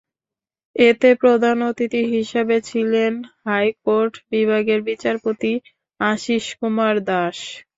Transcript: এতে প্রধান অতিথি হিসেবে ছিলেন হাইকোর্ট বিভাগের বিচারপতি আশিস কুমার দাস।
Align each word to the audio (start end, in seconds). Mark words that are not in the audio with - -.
এতে 0.75 1.09
প্রধান 1.21 1.57
অতিথি 1.69 2.01
হিসেবে 2.13 2.55
ছিলেন 2.69 3.13
হাইকোর্ট 3.43 4.13
বিভাগের 4.31 4.79
বিচারপতি 4.89 5.51
আশিস 5.99 6.45
কুমার 6.59 6.95
দাস। 7.07 7.37